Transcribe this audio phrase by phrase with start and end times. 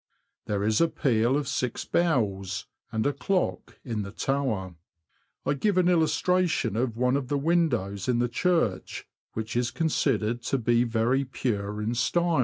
[0.47, 4.73] There is a peal of six bells, and a clock, in the tower.
[5.45, 10.41] I give an illustration of one of the windows in the church, which is considered
[10.45, 12.39] to be very pure in style.